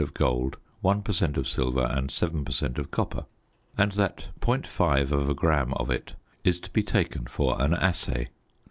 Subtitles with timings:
[0.01, 1.37] of gold, 1 per cent.
[1.37, 2.79] of silver and 7 per cent.
[2.79, 3.27] of copper,
[3.77, 8.29] and that .5 gram of it is to be taken for an assay.